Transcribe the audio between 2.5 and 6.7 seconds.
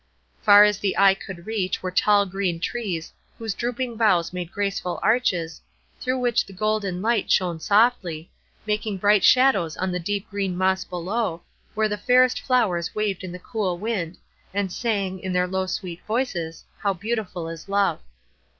trees whose drooping boughs made graceful arches, through which the